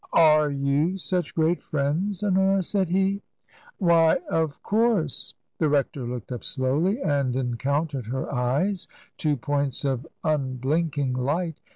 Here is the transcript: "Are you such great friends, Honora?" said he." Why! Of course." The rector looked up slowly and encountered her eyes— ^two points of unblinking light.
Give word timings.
"Are 0.33 0.49
you 0.49 0.97
such 0.97 1.35
great 1.35 1.61
friends, 1.61 2.23
Honora?" 2.23 2.63
said 2.63 2.89
he." 2.89 3.21
Why! 3.77 4.17
Of 4.31 4.63
course." 4.63 5.35
The 5.59 5.69
rector 5.69 6.07
looked 6.07 6.31
up 6.31 6.43
slowly 6.43 6.99
and 6.99 7.35
encountered 7.35 8.07
her 8.07 8.33
eyes— 8.33 8.87
^two 9.19 9.39
points 9.39 9.85
of 9.85 10.07
unblinking 10.23 11.13
light. 11.13 11.59